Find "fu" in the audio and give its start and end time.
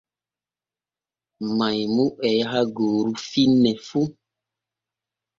3.87-4.01